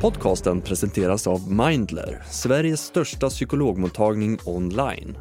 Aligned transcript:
Podcasten 0.00 0.60
presenteras 0.60 1.26
av 1.26 1.50
Mindler, 1.52 2.22
Sveriges 2.30 2.80
största 2.80 3.30
psykologmottagning 3.30 4.38
online. 4.44 5.18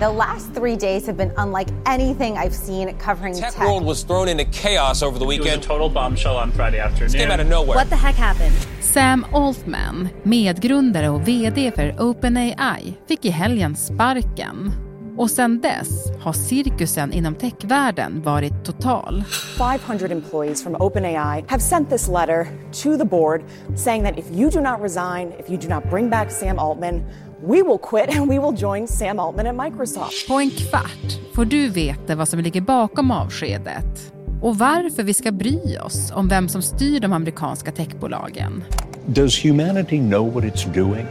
The 0.00 0.08
last 0.08 0.54
three 0.54 0.76
days 0.76 1.06
have 1.06 1.16
been 1.18 1.32
unlike 1.36 1.72
anything 1.86 2.36
I've 2.36 2.54
seen 2.54 2.94
covering 2.98 3.34
Tech 3.34 3.54
tech. 3.54 3.64
world 3.68 3.84
was 3.84 4.04
thrown 4.04 4.28
into 4.28 4.44
chaos 4.52 5.02
over 5.02 5.18
the 5.18 5.24
It 5.24 5.28
was 5.28 5.38
a 5.38 5.42
weekend. 5.42 5.62
total 5.62 5.90
bombshell 5.90 6.36
on 6.36 6.52
Friday 6.52 6.78
This 6.98 7.12
came 7.12 7.22
out 7.30 7.40
of 7.40 7.40
afternoon. 7.40 7.50
nowhere. 7.50 7.76
What 7.76 7.88
the 7.90 7.96
heck 7.96 8.14
happened? 8.16 8.52
Sam 8.80 9.26
Altman, 9.32 10.08
medgrundare 10.22 11.08
och 11.08 11.28
VD 11.28 11.70
för 11.74 11.94
OpenAI, 12.00 12.94
fick 13.08 13.24
i 13.24 13.30
helgen 13.30 13.76
sparken. 13.76 14.72
Och 15.16 15.30
sedan 15.30 15.60
dess 15.60 16.12
har 16.20 16.32
cirkusen 16.32 17.12
inom 17.12 17.34
techvärlden 17.34 18.22
varit 18.22 18.64
total. 18.64 19.24
500 19.58 20.08
employees 20.08 20.62
from 20.62 20.76
OpenAI 20.76 21.44
have 21.48 21.60
sent 21.60 21.90
this 21.90 22.08
letter 22.08 22.46
to 22.82 22.96
the 22.98 23.04
board 23.04 23.42
saying 23.76 24.04
that 24.04 24.18
if 24.18 24.24
you 24.30 24.50
do 24.50 24.60
not 24.60 24.80
resign, 24.80 25.32
if 25.38 25.50
you 25.50 25.60
do 25.60 25.68
not 25.68 25.90
bring 25.90 26.10
back 26.10 26.30
Sam 26.30 26.58
Altman, 26.58 27.02
we 27.46 27.62
will 27.62 27.78
quit 27.78 28.16
and 28.16 28.30
we 28.30 28.38
will 28.38 28.56
join 28.56 28.88
Sam 28.88 29.18
Altman 29.18 29.46
at 29.46 29.64
Microsoft. 29.64 30.28
På 30.28 30.40
en 30.40 30.50
kvart 30.50 31.34
får 31.34 31.44
du 31.44 31.68
veta 31.68 32.14
vad 32.14 32.28
som 32.28 32.40
ligger 32.40 32.60
bakom 32.60 33.10
avskedet 33.10 34.12
och 34.42 34.58
varför 34.58 35.02
vi 35.02 35.14
ska 35.14 35.32
bry 35.32 35.78
oss 35.78 36.12
om 36.14 36.28
vem 36.28 36.48
som 36.48 36.62
styr 36.62 37.00
de 37.00 37.12
amerikanska 37.12 37.72
techbolagen. 37.72 38.64
Does 39.06 39.44
humanity 39.44 39.98
know 39.98 40.34
what 40.34 40.44
it's 40.44 40.74
doing? 40.74 41.06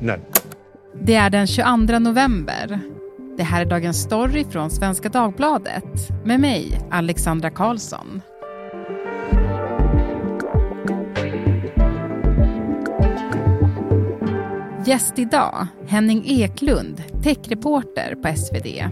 No. 0.00 0.12
Det 1.02 1.14
är 1.14 1.30
den 1.30 1.46
22 1.46 1.98
november. 1.98 2.80
Det 3.42 3.46
här 3.46 3.60
är 3.60 3.66
Dagens 3.66 4.02
Story 4.02 4.44
från 4.44 4.70
Svenska 4.70 5.08
Dagbladet 5.08 6.24
med 6.24 6.40
mig, 6.40 6.80
Alexandra 6.90 7.50
Karlsson. 7.50 8.22
Gäst 14.86 15.18
idag, 15.18 15.66
Henning 15.86 16.24
Eklund, 16.26 17.02
techreporter 17.22 18.14
på 18.14 18.36
SvD. 18.36 18.84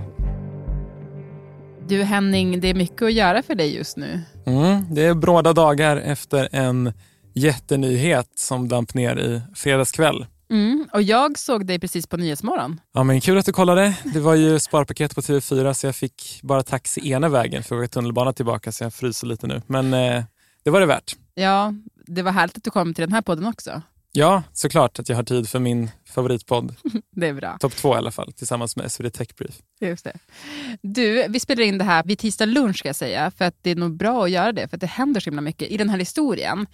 Du 1.89 2.03
Henning, 2.03 2.61
det 2.61 2.69
är 2.69 2.75
mycket 2.75 3.03
att 3.03 3.13
göra 3.13 3.43
för 3.43 3.55
dig 3.55 3.77
just 3.77 3.97
nu. 3.97 4.21
Mm, 4.47 4.95
det 4.95 5.05
är 5.05 5.15
bråda 5.15 5.53
dagar 5.53 5.97
efter 5.97 6.49
en 6.53 6.93
jättenyhet 7.35 8.29
som 8.35 8.69
damp 8.69 8.95
ner 8.95 9.17
i 9.17 9.41
fredags 9.55 9.93
kväll. 9.93 10.27
Mm, 10.51 10.89
och 10.93 11.03
jag 11.03 11.39
såg 11.39 11.67
dig 11.67 11.79
precis 11.79 12.07
på 12.07 12.17
Nyhetsmorgon. 12.17 12.81
Ja, 12.93 13.03
men 13.05 13.21
kul 13.21 13.39
att 13.39 13.47
du 13.47 13.53
kollade. 13.53 13.97
Det 14.05 14.21
var 14.21 14.35
ju 14.35 14.59
sparpaket 14.59 15.15
på 15.15 15.21
TV4 15.21 15.73
så 15.73 15.87
jag 15.87 15.97
fick 15.97 16.41
bara 16.43 16.63
taxi 16.63 17.11
ena 17.11 17.29
vägen 17.29 17.63
för 17.63 17.77
att 17.77 17.81
åka 17.81 17.89
tunnelbana 17.89 18.33
tillbaka 18.33 18.73
så 18.73 18.85
jag 18.85 18.95
fryser 18.95 19.27
lite 19.27 19.47
nu. 19.47 19.63
Men 19.67 19.95
eh, 19.95 20.25
det 20.65 20.71
var 20.71 20.81
det 20.81 20.87
värt. 20.87 21.17
Ja, 21.35 21.75
det 22.07 22.23
var 22.23 22.33
härligt 22.33 22.57
att 22.57 22.65
du 22.65 22.71
kom 22.71 22.95
till 22.95 23.03
den 23.03 23.13
här 23.13 23.23
podden 23.23 23.47
också. 23.47 23.83
Ja, 24.13 24.43
såklart 24.53 24.99
att 24.99 25.09
jag 25.09 25.17
har 25.17 25.23
tid 25.23 25.49
för 25.49 25.59
min 25.59 25.91
favoritpodd. 26.09 26.75
Det 27.17 27.27
är 27.27 27.35
bra. 27.35 27.59
Topp 27.61 27.77
två 27.77 27.95
i 27.95 27.97
alla 27.97 28.11
fall, 28.11 28.33
tillsammans 28.33 28.77
med 28.77 28.93
SvD 28.93 29.13
Tech 29.13 29.29
Brief. 29.37 29.55
Just 29.81 30.05
det. 30.05 30.19
Du, 30.83 31.27
vi 31.29 31.41
spelar 31.41 31.63
in 31.63 31.79
det 31.79 31.85
här 31.85 32.05
vid 32.05 32.19
tisdag 32.19 32.47
lunch 32.47 32.79
ska 32.79 32.89
jag 32.89 32.97
säga, 32.97 33.31
för 33.31 33.45
att 33.45 33.55
det 33.63 33.71
är 33.71 33.77
nog 33.77 33.97
bra 33.97 34.25
att 34.25 34.31
göra 34.31 34.53
det, 34.53 34.69
för 34.69 34.77
att 34.77 34.81
det 34.81 34.87
händer 34.87 35.21
så 35.21 35.31
himla 35.31 35.41
mycket 35.41 35.69
i 35.69 35.77
den 35.77 35.89
här 35.89 35.99
historien. 35.99 36.67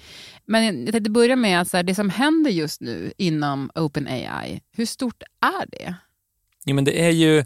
Men 0.46 0.84
jag 0.84 0.92
tänkte 0.92 1.10
börja 1.10 1.36
med 1.36 1.60
att 1.60 1.68
så 1.68 1.76
här, 1.76 1.84
det 1.84 1.94
som 1.94 2.10
händer 2.10 2.50
just 2.50 2.80
nu 2.80 3.12
inom 3.16 3.70
OpenAI, 3.74 4.60
hur 4.72 4.86
stort 4.86 5.22
är 5.40 5.70
det? 5.70 5.94
Jo, 6.64 6.74
men 6.74 6.84
det 6.84 7.02
är 7.06 7.10
ju 7.10 7.44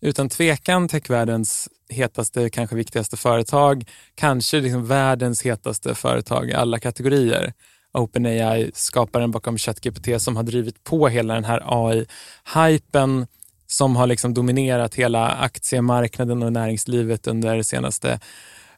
utan 0.00 0.28
tvekan 0.28 0.88
techvärldens 0.88 1.68
hetaste, 1.88 2.50
kanske 2.50 2.76
viktigaste 2.76 3.16
företag. 3.16 3.84
Kanske 4.14 4.60
liksom 4.60 4.86
världens 4.86 5.42
hetaste 5.42 5.94
företag 5.94 6.50
i 6.50 6.54
alla 6.54 6.78
kategorier. 6.78 7.52
OpenAI, 7.94 8.70
skaparen 8.74 9.30
bakom 9.30 9.58
ChatGPT 9.58 10.22
som 10.22 10.36
har 10.36 10.42
drivit 10.42 10.84
på 10.84 11.08
hela 11.08 11.34
den 11.34 11.44
här 11.44 11.62
AI-hypen 11.64 13.26
som 13.66 13.96
har 13.96 14.06
liksom 14.06 14.34
dominerat 14.34 14.94
hela 14.94 15.28
aktiemarknaden 15.28 16.42
och 16.42 16.52
näringslivet 16.52 17.26
under 17.26 17.56
det 17.56 17.64
senaste 17.64 18.20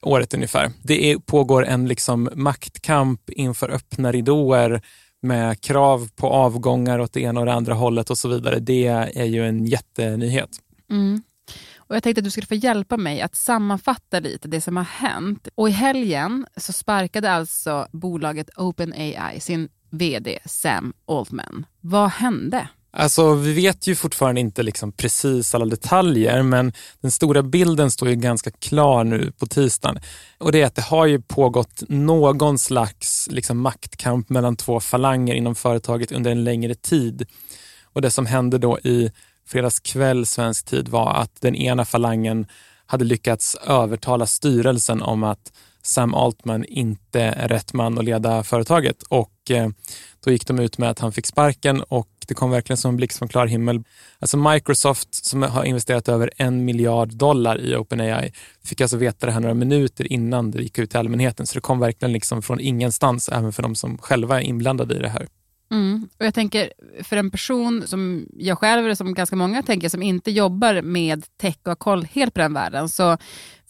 året 0.03 0.35
ungefär. 0.35 0.73
Det 0.83 1.11
är, 1.11 1.19
pågår 1.19 1.67
en 1.67 1.89
liksom 1.89 2.31
maktkamp 2.35 3.31
inför 3.31 3.71
öppna 3.71 4.13
ridåer 4.13 4.83
med 5.23 5.61
krav 5.61 6.09
på 6.17 6.29
avgångar 6.29 6.99
åt 6.99 7.13
det 7.13 7.21
ena 7.21 7.41
och 7.41 7.47
det 7.47 7.53
andra 7.53 7.75
hållet 7.75 8.11
och 8.11 8.19
så 8.19 8.29
vidare. 8.29 8.59
Det 8.59 8.87
är 8.87 9.25
ju 9.25 9.49
en 9.49 9.67
jättenyhet. 9.67 10.51
Mm. 10.91 11.23
Och 11.89 11.97
jag 11.97 12.03
tänkte 12.03 12.21
att 12.21 12.25
du 12.25 12.31
skulle 12.31 12.47
få 12.47 12.55
hjälpa 12.55 12.97
mig 12.97 13.21
att 13.21 13.37
sammanfatta 13.37 14.21
lite 14.21 14.49
det 14.49 14.61
som 14.61 14.77
har 14.77 14.85
hänt. 14.85 15.49
Och 15.55 15.69
i 15.69 15.73
helgen 15.73 16.47
så 16.57 16.73
sparkade 16.73 17.33
alltså 17.33 17.87
bolaget 17.93 18.51
OpenAI 18.57 19.41
sin 19.41 19.69
VD 19.91 20.39
Sam 20.45 20.93
Altman. 21.07 21.67
Vad 21.81 22.11
hände? 22.11 22.69
Alltså, 22.99 23.35
vi 23.35 23.53
vet 23.53 23.87
ju 23.87 23.95
fortfarande 23.95 24.41
inte 24.41 24.63
liksom 24.63 24.93
precis 24.93 25.55
alla 25.55 25.67
detaljer, 25.67 26.43
men 26.43 26.73
den 27.01 27.11
stora 27.11 27.43
bilden 27.43 27.91
står 27.91 28.09
ju 28.09 28.15
ganska 28.15 28.51
klar 28.51 29.05
nu 29.05 29.33
på 29.33 29.47
tisdagen. 29.47 29.99
Och 30.39 30.53
det 30.53 30.63
är 30.63 30.67
att 30.67 30.75
det 30.75 30.83
har 30.83 31.07
ju 31.07 31.23
pågått 31.23 31.83
någon 31.89 32.59
slags 32.59 33.29
liksom 33.31 33.59
maktkamp 33.59 34.29
mellan 34.29 34.57
två 34.57 34.81
falanger 34.81 35.35
inom 35.35 35.55
företaget 35.55 36.13
under 36.13 36.31
en 36.31 36.45
längre 36.45 36.75
tid. 36.75 37.27
Och 37.85 38.03
det 38.03 38.11
som 38.11 38.27
hände 38.27 38.59
då 38.59 38.79
i 38.79 39.11
fredagskväll 39.47 40.27
svensk 40.27 40.67
tid 40.67 40.89
var 40.89 41.15
att 41.15 41.41
den 41.41 41.55
ena 41.55 41.85
falangen 41.85 42.47
hade 42.87 43.05
lyckats 43.05 43.55
övertala 43.55 44.27
styrelsen 44.27 45.03
om 45.03 45.25
att 45.25 45.53
Sam 45.83 46.15
Altman 46.15 46.65
inte 46.65 47.21
är 47.21 47.49
rätt 47.49 47.73
man 47.73 47.99
att 47.99 48.05
leda 48.05 48.43
företaget 48.43 49.03
och 49.03 49.51
eh, 49.51 49.69
då 50.25 50.31
gick 50.31 50.47
de 50.47 50.59
ut 50.59 50.79
med 50.79 50.91
att 50.91 50.99
han 50.99 51.13
fick 51.13 51.27
sparken 51.27 51.83
och 51.83 52.09
det 52.27 52.35
kom 52.35 52.51
verkligen 52.51 52.77
som 52.77 52.89
en 52.89 52.97
blixt 52.97 53.19
från 53.19 53.29
klar 53.29 53.47
himmel. 53.47 53.85
Alltså 54.19 54.37
Microsoft 54.37 55.15
som 55.15 55.43
har 55.43 55.65
investerat 55.65 56.09
över 56.09 56.31
en 56.37 56.65
miljard 56.65 57.15
dollar 57.15 57.61
i 57.61 57.77
OpenAI 57.77 58.33
fick 58.65 58.81
alltså 58.81 58.97
veta 58.97 59.27
det 59.27 59.33
här 59.33 59.41
några 59.41 59.55
minuter 59.55 60.13
innan 60.13 60.51
det 60.51 60.63
gick 60.63 60.79
ut 60.79 60.91
till 60.91 60.99
allmänheten 60.99 61.47
så 61.47 61.55
det 61.55 61.61
kom 61.61 61.79
verkligen 61.79 62.13
liksom 62.13 62.43
från 62.43 62.61
ingenstans 62.61 63.29
även 63.29 63.53
för 63.53 63.63
de 63.63 63.75
som 63.75 63.99
själva 63.99 64.41
är 64.41 64.45
inblandade 64.45 64.95
i 64.95 64.99
det 64.99 65.09
här. 65.09 65.27
Mm. 65.71 66.09
Och 66.19 66.27
jag 66.27 66.35
tänker, 66.35 66.73
för 67.03 67.17
en 67.17 67.31
person 67.31 67.87
som 67.87 68.27
jag 68.37 68.59
själv, 68.59 68.85
eller 68.85 68.95
som 68.95 69.15
ganska 69.15 69.37
många 69.37 69.63
tänker, 69.63 69.89
som 69.89 70.03
inte 70.03 70.31
jobbar 70.31 70.83
med 70.83 71.25
tech 71.41 71.57
och 71.63 71.69
har 71.69 71.77
koll 71.77 72.05
helt 72.05 72.35
på 72.35 72.41
den 72.41 72.55
världen, 72.55 72.89
så 72.89 73.19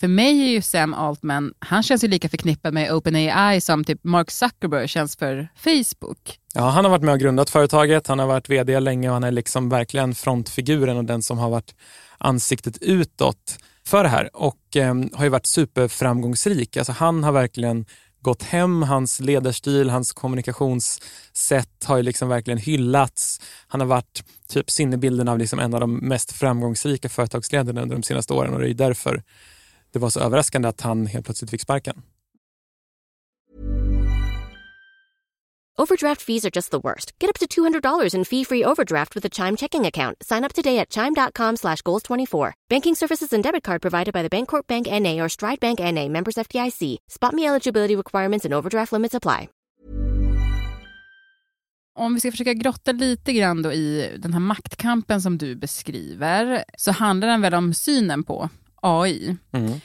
för 0.01 0.09
mig 0.09 0.43
är 0.43 0.49
ju 0.49 0.63
Sam 0.63 0.95
Altman, 0.95 1.55
han 1.59 1.83
känns 1.83 2.05
ju 2.05 2.09
lika 2.09 2.29
förknippad 2.29 2.75
med 2.75 2.93
OpenAI 2.93 3.61
som 3.61 3.85
typ 3.85 4.05
Mark 4.05 4.31
Zuckerberg 4.31 4.89
känns 4.89 5.17
för 5.17 5.49
Facebook. 5.57 6.39
Ja, 6.55 6.69
han 6.69 6.85
har 6.85 6.91
varit 6.91 7.03
med 7.03 7.13
och 7.13 7.21
grundat 7.21 7.51
företaget, 7.51 8.07
han 8.07 8.19
har 8.19 8.27
varit 8.27 8.51
vd 8.51 8.81
länge 8.81 9.09
och 9.09 9.15
han 9.15 9.25
är 9.25 9.33
liksom 9.33 9.69
verkligen 9.69 10.15
frontfiguren 10.15 10.97
och 10.97 11.05
den 11.05 11.23
som 11.23 11.39
har 11.39 11.51
varit 11.51 11.75
ansiktet 12.19 12.79
utåt 12.81 13.59
för 13.87 14.03
det 14.03 14.09
här 14.09 14.31
och 14.33 14.77
eh, 14.77 14.95
har 15.15 15.25
ju 15.25 15.31
varit 15.31 15.47
superframgångsrik. 15.47 16.77
Alltså 16.77 16.93
han 16.93 17.25
har 17.25 17.33
verkligen 17.33 17.87
gått 18.27 18.43
hem, 18.43 18.83
hans 18.83 19.21
ledarstil, 19.21 19.91
hans 19.91 20.13
kommunikationssätt 20.13 21.85
har 21.85 21.97
ju 21.97 22.03
liksom 22.03 22.29
verkligen 22.29 22.59
hyllats. 22.59 23.41
Han 23.69 23.81
har 23.81 23.89
varit 23.89 24.25
typ 24.49 24.71
sinnebilden 24.71 25.29
av 25.29 25.39
liksom 25.39 25.59
en 25.59 25.75
av 25.75 25.81
de 25.81 25.97
mest 25.97 26.33
framgångsrika 26.33 27.09
företagsledarna 27.09 27.83
under 27.83 27.97
de 27.97 28.03
senaste 28.03 28.33
åren 28.33 28.55
och 28.55 28.61
det 28.61 28.71
är 28.71 28.75
därför 28.75 29.23
det 29.93 29.99
var 29.99 30.11
så 30.11 30.21
överraskande 30.21 30.69
att 30.69 30.81
han 30.81 31.07
helt 31.07 31.25
plötsligt 31.25 31.51
fick 31.51 31.61
sparken. 31.61 32.03
Overdraft 35.79 36.23
fees 36.23 36.47
are 36.47 36.51
just 36.51 36.71
the 36.71 36.79
worst. 36.79 37.13
Get 37.19 37.29
up 37.29 37.39
to 37.39 37.47
$200 37.47 38.15
in 38.15 38.25
fee-free 38.25 38.65
overdraft 38.65 39.15
with 39.15 39.27
a 39.27 39.29
Chime 39.29 39.57
checking 39.57 39.87
account. 39.87 40.17
Sign 40.23 40.45
up 40.45 40.55
today 40.55 40.79
at 40.79 40.89
chime.com 40.89 41.57
slash 41.57 41.83
goals24. 41.83 42.53
Banking 42.69 42.95
services 42.95 43.33
and 43.33 43.43
debit 43.43 43.63
card 43.63 43.83
provided 43.83 44.15
by 44.15 44.23
the 44.23 44.31
Bancorp 44.31 44.67
Bank 44.67 44.87
N.A. 44.89 45.21
or 45.21 45.29
Stride 45.29 45.61
Bank 45.61 45.81
N.A. 45.81 46.09
members 46.09 46.37
FDIC. 46.37 46.97
Spot 47.09 47.35
me 47.35 47.47
eligibility 47.47 47.97
requirements 47.97 48.45
and 48.45 48.55
overdraft 48.55 48.93
limits 48.93 49.15
apply. 49.15 49.49
Om 51.99 52.15
vi 52.15 52.21
ska 52.21 52.31
försöka 52.31 52.55
grotta 52.55 52.93
lite 52.93 53.33
grann 53.33 53.63
då 53.63 53.73
i 53.73 54.17
den 54.19 54.33
här 54.33 54.41
maktkampen 54.41 55.23
som 55.23 55.39
du 55.39 55.55
beskriver, 55.55 56.65
så 56.79 56.93
handlar 56.93 57.29
den 57.29 57.41
väl 57.41 57.55
om 57.55 57.75
synen 57.75 58.25
på 58.25 58.49
AI. 58.75 59.37
Mm. 59.53 59.81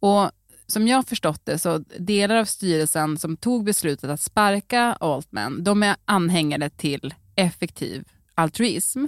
Och 0.00 0.30
som 0.72 0.88
jag 0.88 0.96
har 0.96 1.02
förstått 1.02 1.40
det 1.44 1.58
så 1.58 1.78
delar 1.98 2.36
av 2.36 2.44
styrelsen 2.44 3.18
som 3.18 3.36
tog 3.36 3.64
beslutet 3.64 4.10
att 4.10 4.20
sparka 4.20 4.96
Altman, 5.00 5.64
de 5.64 5.82
är 5.82 5.96
anhängare 6.04 6.70
till 6.70 7.14
effektiv 7.34 8.04
altruism. 8.34 9.06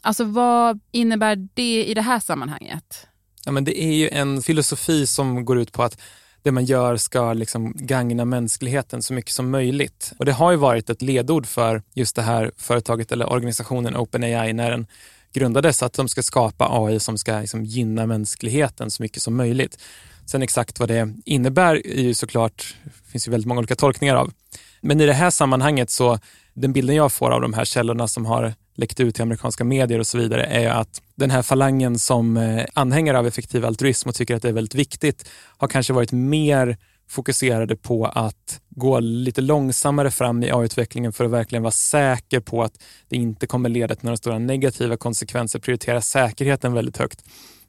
Alltså 0.00 0.24
vad 0.24 0.80
innebär 0.90 1.48
det 1.54 1.84
i 1.84 1.94
det 1.94 2.02
här 2.02 2.20
sammanhanget? 2.20 3.06
Ja, 3.44 3.52
men 3.52 3.64
det 3.64 3.82
är 3.82 3.94
ju 3.94 4.08
en 4.08 4.42
filosofi 4.42 5.06
som 5.06 5.44
går 5.44 5.58
ut 5.58 5.72
på 5.72 5.82
att 5.82 6.00
det 6.42 6.52
man 6.52 6.64
gör 6.64 6.96
ska 6.96 7.32
liksom 7.32 7.72
gagna 7.76 8.24
mänskligheten 8.24 9.02
så 9.02 9.14
mycket 9.14 9.32
som 9.32 9.50
möjligt. 9.50 10.12
Och 10.18 10.24
det 10.24 10.32
har 10.32 10.50
ju 10.50 10.56
varit 10.56 10.90
ett 10.90 11.02
ledord 11.02 11.46
för 11.46 11.82
just 11.94 12.16
det 12.16 12.22
här 12.22 12.52
företaget 12.56 13.12
eller 13.12 13.32
organisationen 13.32 13.96
OpenAI 13.96 14.52
när 14.52 14.70
den 14.70 14.86
grundades, 15.32 15.82
att 15.82 15.92
de 15.92 16.08
ska 16.08 16.22
skapa 16.22 16.68
AI 16.70 17.00
som 17.00 17.18
ska 17.18 17.40
liksom 17.40 17.64
gynna 17.64 18.06
mänskligheten 18.06 18.90
så 18.90 19.02
mycket 19.02 19.22
som 19.22 19.36
möjligt. 19.36 19.78
Sen 20.26 20.42
exakt 20.42 20.80
vad 20.80 20.88
det 20.88 21.14
innebär 21.24 21.86
är 21.86 22.02
ju 22.02 22.14
såklart, 22.14 22.76
det 22.84 23.10
finns 23.10 23.28
ju 23.28 23.30
väldigt 23.30 23.48
många 23.48 23.58
olika 23.58 23.76
tolkningar 23.76 24.16
av. 24.16 24.32
Men 24.80 25.00
i 25.00 25.06
det 25.06 25.12
här 25.12 25.30
sammanhanget 25.30 25.90
så, 25.90 26.18
den 26.54 26.72
bilden 26.72 26.96
jag 26.96 27.12
får 27.12 27.30
av 27.30 27.40
de 27.40 27.54
här 27.54 27.64
källorna 27.64 28.08
som 28.08 28.26
har 28.26 28.54
läckt 28.76 29.00
ut 29.00 29.14
till 29.14 29.22
amerikanska 29.22 29.64
medier 29.64 29.98
och 29.98 30.06
så 30.06 30.18
vidare 30.18 30.44
är 30.44 30.70
att 30.70 31.02
den 31.14 31.30
här 31.30 31.42
falangen 31.42 31.98
som 31.98 32.36
eh, 32.36 32.64
anhängare 32.74 33.18
av 33.18 33.26
effektiv 33.26 33.64
altruism 33.64 34.08
och 34.08 34.14
tycker 34.14 34.36
att 34.36 34.42
det 34.42 34.48
är 34.48 34.52
väldigt 34.52 34.74
viktigt 34.74 35.28
har 35.56 35.68
kanske 35.68 35.92
varit 35.92 36.12
mer 36.12 36.76
fokuserade 37.08 37.76
på 37.76 38.06
att 38.06 38.60
gå 38.68 39.00
lite 39.00 39.40
långsammare 39.40 40.10
fram 40.10 40.42
i 40.42 40.50
AI-utvecklingen 40.52 41.12
för 41.12 41.24
att 41.24 41.30
verkligen 41.30 41.62
vara 41.62 41.72
säker 41.72 42.40
på 42.40 42.62
att 42.62 42.82
det 43.08 43.16
inte 43.16 43.46
kommer 43.46 43.68
leda 43.68 43.94
till 43.94 44.04
några 44.04 44.16
stora 44.16 44.38
negativa 44.38 44.96
konsekvenser, 44.96 45.58
prioritera 45.58 46.00
säkerheten 46.00 46.72
väldigt 46.72 46.96
högt. 46.96 47.24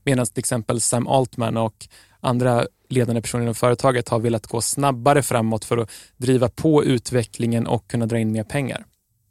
Medan 0.06 0.26
till 0.26 0.40
exempel 0.40 0.82
Sam 0.82 1.08
Altman 1.08 1.58
och 1.58 1.88
andra 2.20 2.66
ledande 2.90 3.22
personer 3.22 3.44
inom 3.44 3.56
företaget 3.56 4.10
har 4.10 4.20
velat 4.20 4.48
gå 4.48 4.62
snabbare 4.62 5.24
framåt 5.24 5.66
för 5.66 5.78
att 5.78 5.92
driva 6.18 6.50
på 6.50 6.84
utvecklingen 6.84 7.68
och 7.68 7.88
kunna 7.88 8.06
dra 8.06 8.20
in 8.20 8.32
mer 8.32 8.44
pengar. 8.44 8.86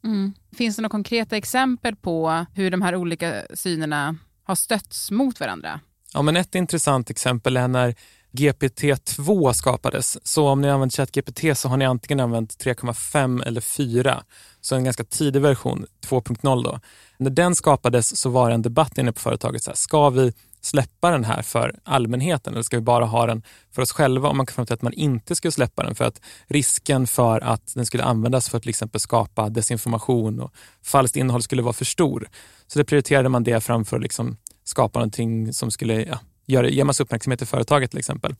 Mm. 0.04 0.32
Finns 0.56 0.76
det 0.76 0.82
några 0.82 0.90
konkreta 0.90 1.36
exempel 1.36 1.96
på 1.96 2.46
hur 2.54 2.70
de 2.70 2.82
här 2.82 2.96
olika 2.96 3.42
synerna 3.54 4.16
har 4.44 4.54
stötts 4.54 5.10
mot 5.10 5.40
varandra? 5.40 5.80
Ja, 6.14 6.22
men 6.22 6.36
ett 6.36 6.54
intressant 6.54 7.10
exempel 7.10 7.56
är 7.56 7.68
när 7.68 7.94
GPT-2 8.32 9.52
skapades. 9.52 10.26
Så 10.26 10.48
om 10.48 10.60
ni 10.60 10.70
använt 10.70 10.94
ChatGPT 10.94 11.58
så 11.58 11.68
har 11.68 11.76
ni 11.76 11.84
antingen 11.84 12.20
använt 12.20 12.64
3,5 12.64 13.44
eller 13.46 13.60
4. 13.60 14.22
Så 14.60 14.76
en 14.76 14.84
ganska 14.84 15.04
tidig 15.04 15.42
version, 15.42 15.86
2.0 16.06 16.64
då. 16.64 16.80
När 17.18 17.30
den 17.30 17.54
skapades 17.54 18.20
så 18.20 18.30
var 18.30 18.48
det 18.48 18.54
en 18.54 18.62
debatt 18.62 18.98
inne 18.98 19.12
på 19.12 19.20
företaget. 19.20 19.62
Så 19.62 19.70
här, 19.70 19.76
ska 19.76 20.10
vi 20.10 20.32
släppa 20.64 21.10
den 21.10 21.24
här 21.24 21.42
för 21.42 21.74
allmänheten 21.82 22.52
eller 22.52 22.62
ska 22.62 22.76
vi 22.76 22.82
bara 22.82 23.04
ha 23.04 23.26
den 23.26 23.42
för 23.72 23.82
oss 23.82 23.92
själva? 23.92 24.28
Om 24.28 24.36
man 24.36 24.46
kan 24.46 24.54
fram 24.54 24.66
till 24.66 24.74
att 24.74 24.82
man 24.82 24.92
inte 24.92 25.34
skulle 25.34 25.52
släppa 25.52 25.82
den 25.82 25.94
för 25.94 26.04
att 26.04 26.20
risken 26.46 27.06
för 27.06 27.40
att 27.40 27.74
den 27.74 27.86
skulle 27.86 28.04
användas 28.04 28.48
för 28.48 28.56
att 28.56 28.62
till 28.62 28.70
exempel 28.70 29.00
skapa 29.00 29.48
desinformation 29.48 30.40
och 30.40 30.52
falskt 30.82 31.16
innehåll 31.16 31.42
skulle 31.42 31.62
vara 31.62 31.72
för 31.72 31.84
stor. 31.84 32.28
Så 32.66 32.78
det 32.78 32.84
prioriterade 32.84 33.28
man 33.28 33.44
det 33.44 33.60
framför 33.60 33.96
att 33.96 34.02
liksom 34.02 34.36
skapa 34.64 34.98
någonting 34.98 35.52
som 35.52 35.70
skulle 35.70 36.02
ja, 36.02 36.18
gör, 36.46 36.64
ge 36.64 36.84
massa 36.84 37.02
uppmärksamhet 37.02 37.38
till 37.38 37.48
företaget 37.48 37.90
till 37.90 37.98
exempel. 37.98 38.34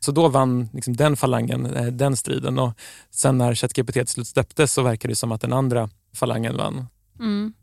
Så 0.00 0.12
då 0.12 0.28
vann 0.28 0.68
liksom 0.72 0.96
den 0.96 1.16
falangen 1.16 1.66
eh, 1.66 1.86
den 1.86 2.16
striden 2.16 2.58
och 2.58 2.72
sen 3.10 3.38
när 3.38 3.54
ChatGPT 3.54 3.92
till 3.92 4.06
slut 4.06 4.28
släpptes 4.28 4.72
så 4.72 4.82
verkar 4.82 5.08
det 5.08 5.14
som 5.14 5.32
att 5.32 5.40
den 5.40 5.52
andra 5.52 5.88
falangen 6.14 6.56
vann. 6.56 6.86
Mm. 7.18 7.54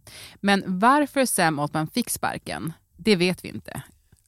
Men 0.41 0.63
varför 0.67 1.25
Sam 1.25 1.59
Altman 1.59 1.87
fick 1.87 2.09
sparken, 2.09 2.73
det 2.97 3.15
vet 3.15 3.45
vi 3.45 3.49
inte. 3.49 3.83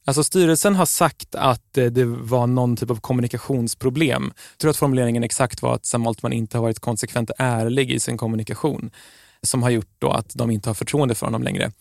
Alltså 0.06 0.24
styrelsen 0.24 0.74
har 0.74 0.86
sagt 0.86 1.34
att 1.34 1.78
eh, 1.78 1.86
det 1.86 2.04
var 2.04 2.46
någon 2.46 2.76
typ 2.76 2.90
av 2.90 3.00
kommunikationsproblem. 3.00 4.32
Jag 4.52 4.58
tror 4.58 4.70
att 4.70 4.76
formuleringen 4.76 5.24
exakt 5.24 5.62
var 5.62 5.74
att 5.74 5.86
Sam 5.86 6.06
Altman 6.06 6.32
inte 6.32 6.56
har 6.56 6.62
varit 6.62 6.80
konsekvent 6.80 7.30
ärlig 7.38 7.90
i 7.90 8.00
sin 8.00 8.16
kommunikation 8.16 8.90
som 9.42 9.62
har 9.62 9.70
gjort 9.70 9.90
då 9.98 10.10
att 10.10 10.34
de 10.34 10.50
inte 10.50 10.68
har 10.68 10.74
förtroende 10.74 11.14
för 11.14 11.26
honom 11.26 11.42
längre. 11.42 11.72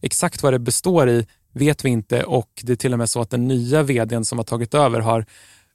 Exakt 0.00 0.42
vad 0.42 0.52
det 0.52 0.58
består 0.58 1.08
i 1.08 1.26
vet 1.52 1.84
vi 1.84 1.88
inte 1.88 2.24
och 2.24 2.50
det 2.62 2.72
är 2.72 2.76
till 2.76 2.92
och 2.92 2.98
med 2.98 3.10
så 3.10 3.20
att 3.20 3.30
den 3.30 3.48
nya 3.48 3.82
vdn 3.82 4.24
som 4.24 4.38
har 4.38 4.44
tagit 4.44 4.74
över 4.74 5.00
har 5.00 5.26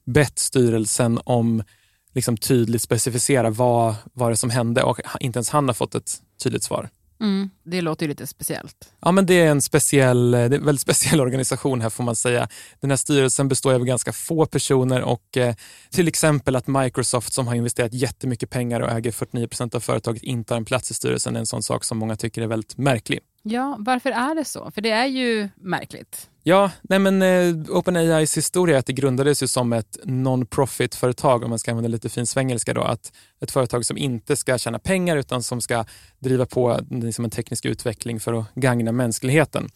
bett 0.06 0.40
styrelsen 0.40 1.20
om 1.24 1.64
liksom 2.14 2.38
tydligt 2.38 2.82
specificera 2.82 3.50
vad 3.50 3.96
var 4.14 4.30
det 4.30 4.38
som 4.38 4.50
hände 4.50 4.84
och 4.84 5.00
inte 5.20 5.38
ens 5.38 5.50
han 5.50 5.68
har 5.68 5.74
fått 5.74 5.96
ett 5.96 6.12
tydligt 6.44 6.64
svar. 6.64 6.90
Mm, 7.20 7.50
det 7.64 7.82
låter 7.82 8.06
ju 8.06 8.10
lite 8.10 8.28
speciellt. 8.28 8.92
Ja, 9.00 9.12
men 9.12 9.26
det 9.26 9.34
är 9.34 9.52
en 9.52 9.62
speciell, 9.62 10.32
det 10.32 10.38
är 10.38 10.54
en 10.54 10.66
väldigt 10.66 10.82
speciell 10.88 11.22
organisation 11.22 11.82
här 11.82 11.90
får 11.90 12.04
man 12.04 12.16
säga. 12.16 12.50
Den 12.80 12.90
här 12.90 12.98
styrelsen 12.98 13.48
består 13.48 13.74
av 13.74 13.86
ganska 13.86 14.14
få 14.14 14.46
personer 14.46 15.02
och 15.02 15.38
eh, 15.38 15.56
till 15.90 16.08
exempel 16.08 16.56
att 16.56 16.68
Microsoft 16.68 17.34
som 17.34 17.48
har 17.48 17.56
investerat 17.56 17.94
jättemycket 17.94 18.50
pengar 18.50 18.80
och 18.80 18.92
äger 18.92 19.12
49 19.12 19.48
procent 19.48 19.76
av 19.76 19.80
företaget 19.80 20.24
inte 20.24 20.54
har 20.54 20.58
en 20.58 20.66
plats 20.66 20.92
i 20.92 20.94
styrelsen 20.94 21.36
är 21.36 21.40
en 21.40 21.46
sån 21.46 21.64
sak 21.64 21.84
som 21.84 21.98
många 21.98 22.16
tycker 22.16 22.42
är 22.42 22.48
väldigt 22.48 22.78
märklig. 22.78 23.20
Ja, 23.50 23.76
varför 23.80 24.10
är 24.10 24.36
det 24.36 24.46
så? 24.46 24.72
För 24.72 24.82
det 24.82 24.92
är 24.92 25.06
ju 25.06 25.50
märkligt. 25.56 26.30
Ja, 26.44 26.72
nej 26.82 27.00
men 27.00 27.22
eh, 27.22 27.56
OpenAIs 27.70 28.38
historia 28.38 28.76
är 28.76 28.80
att 28.80 28.86
det 28.86 28.94
grundades 28.94 29.44
ju 29.44 29.48
som 29.48 29.74
ett 29.74 29.98
non-profit-företag, 30.04 31.44
om 31.44 31.50
man 31.50 31.60
ska 31.60 31.72
använda 31.72 31.90
lite 31.90 32.10
fin 32.10 32.28
svengelska 32.28 32.74
då, 32.74 32.82
att 32.82 33.14
ett 33.42 33.52
företag 33.52 33.86
som 33.86 33.98
inte 33.98 34.36
ska 34.36 34.58
tjäna 34.58 34.80
pengar 34.80 35.18
utan 35.18 35.44
som 35.44 35.62
ska 35.62 35.86
driva 36.20 36.46
på 36.46 36.80
liksom 36.90 37.26
en 37.26 37.32
teknisk 37.32 37.66
utveckling 37.66 38.20
för 38.20 38.34
att 38.34 38.54
gagna 38.56 38.92
mänskligheten. 38.92 39.70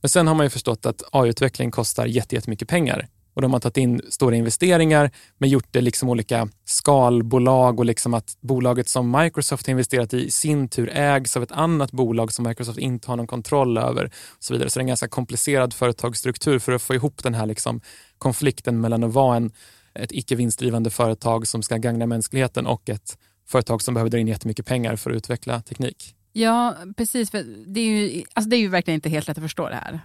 Men 0.00 0.08
sen 0.08 0.26
har 0.26 0.34
man 0.34 0.46
ju 0.46 0.50
förstått 0.50 0.86
att 0.86 1.02
AI-utveckling 1.12 1.70
kostar 1.70 2.06
jättemycket 2.06 2.68
pengar 2.68 3.08
och 3.38 3.42
de 3.42 3.52
har 3.52 3.60
tagit 3.60 3.76
in 3.76 4.00
stora 4.08 4.36
investeringar 4.36 5.10
men 5.38 5.48
gjort 5.48 5.68
det 5.70 5.80
liksom 5.80 6.08
olika 6.08 6.48
skalbolag 6.64 7.78
och 7.78 7.84
liksom 7.84 8.14
att 8.14 8.36
bolaget 8.40 8.88
som 8.88 9.10
Microsoft 9.10 9.66
har 9.66 9.70
investerat 9.70 10.14
i 10.14 10.26
i 10.26 10.30
sin 10.30 10.68
tur 10.68 10.90
ägs 10.92 11.36
av 11.36 11.42
ett 11.42 11.52
annat 11.52 11.92
bolag 11.92 12.32
som 12.32 12.48
Microsoft 12.48 12.78
inte 12.78 13.10
har 13.10 13.16
någon 13.16 13.26
kontroll 13.26 13.78
över. 13.78 14.04
Och 14.04 14.44
så 14.44 14.54
vidare. 14.54 14.70
Så 14.70 14.78
det 14.78 14.80
är 14.80 14.82
en 14.82 14.88
ganska 14.88 15.08
komplicerad 15.08 15.74
företagsstruktur 15.74 16.58
för 16.58 16.72
att 16.72 16.82
få 16.82 16.94
ihop 16.94 17.22
den 17.22 17.34
här 17.34 17.46
liksom 17.46 17.80
konflikten 18.18 18.80
mellan 18.80 19.04
att 19.04 19.12
vara 19.12 19.36
en, 19.36 19.52
ett 19.94 20.12
icke 20.12 20.34
vinstdrivande 20.34 20.90
företag 20.90 21.46
som 21.46 21.62
ska 21.62 21.76
gagna 21.76 22.06
mänskligheten 22.06 22.66
och 22.66 22.88
ett 22.88 23.18
företag 23.48 23.82
som 23.82 23.94
behöver 23.94 24.10
dra 24.10 24.18
in 24.18 24.28
jättemycket 24.28 24.66
pengar 24.66 24.96
för 24.96 25.10
att 25.10 25.16
utveckla 25.16 25.60
teknik. 25.60 26.14
Ja, 26.32 26.76
precis. 26.96 27.30
För 27.30 27.44
det, 27.66 27.80
är 27.80 27.84
ju, 27.84 28.22
alltså 28.32 28.50
det 28.50 28.56
är 28.56 28.60
ju 28.60 28.68
verkligen 28.68 28.94
inte 28.94 29.08
helt 29.08 29.28
lätt 29.28 29.38
att 29.38 29.44
förstå 29.44 29.68
det 29.68 29.74
här. 29.74 30.00